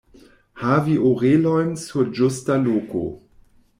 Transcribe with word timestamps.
Havi 0.61 0.95
orelojn 1.11 1.69
sur 1.85 2.11
ĝusta 2.21 2.57
loko. 2.67 3.05